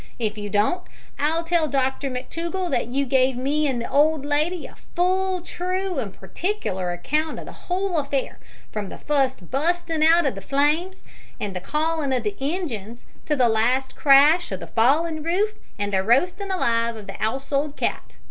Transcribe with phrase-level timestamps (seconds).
[0.17, 0.81] If you don't,
[1.19, 5.99] I'll tell Dr McTougall that you gave me an' the old lady a full, true,
[5.99, 8.39] an' partikler account o' the whole affair,
[8.71, 11.03] from the fust bustin' out o' the flames,
[11.39, 15.93] an' the calling o' the ingines, to the last crash o' the fallin' roof, and
[15.93, 18.15] the roastin' alive of the 'ousehold cat.